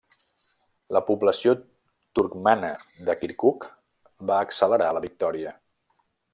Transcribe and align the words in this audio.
La 0.95 1.01
població 1.09 1.53
turcmana 2.21 2.73
de 3.11 3.17
Kirkuk, 3.21 3.69
va 4.33 4.41
celebrar 4.61 4.93
la 4.99 5.07
victòria. 5.09 5.57